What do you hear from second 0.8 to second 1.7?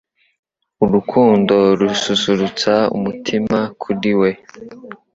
Urukundo